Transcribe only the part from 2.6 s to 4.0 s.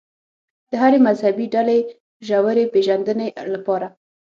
پېژندنې لپاره.